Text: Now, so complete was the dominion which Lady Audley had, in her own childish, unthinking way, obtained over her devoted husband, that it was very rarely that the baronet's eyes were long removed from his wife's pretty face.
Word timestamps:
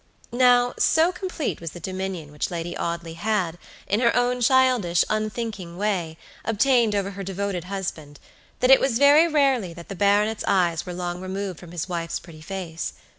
Now, 0.33 0.73
so 0.79 1.11
complete 1.11 1.61
was 1.61 1.73
the 1.73 1.79
dominion 1.79 2.31
which 2.31 2.49
Lady 2.49 2.75
Audley 2.75 3.13
had, 3.13 3.59
in 3.85 3.99
her 3.99 4.15
own 4.15 4.41
childish, 4.41 5.05
unthinking 5.11 5.77
way, 5.77 6.17
obtained 6.43 6.95
over 6.95 7.11
her 7.11 7.21
devoted 7.23 7.65
husband, 7.65 8.19
that 8.61 8.71
it 8.71 8.79
was 8.81 8.97
very 8.97 9.27
rarely 9.27 9.75
that 9.75 9.89
the 9.89 9.95
baronet's 9.95 10.43
eyes 10.47 10.87
were 10.87 10.93
long 10.95 11.21
removed 11.21 11.59
from 11.59 11.71
his 11.71 11.87
wife's 11.87 12.17
pretty 12.19 12.41
face. 12.41 12.93